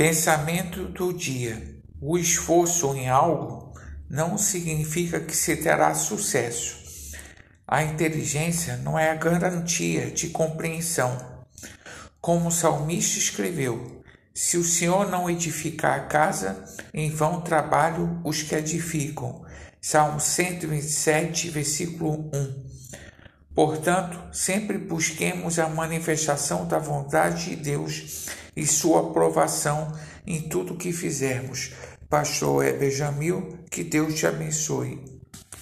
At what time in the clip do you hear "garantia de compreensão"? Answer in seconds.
9.14-11.44